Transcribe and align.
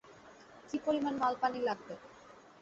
কী 0.69 0.77
পরিমাণ 0.85 1.13
মালপানি 1.17 1.59
লাগবে? 1.67 1.93